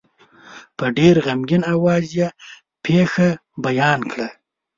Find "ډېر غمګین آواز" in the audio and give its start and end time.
0.97-2.05